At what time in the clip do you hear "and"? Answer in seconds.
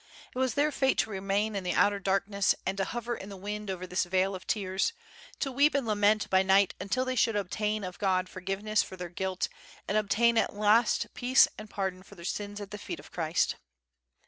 2.65-2.75, 5.75-5.85, 9.87-9.99, 11.55-11.69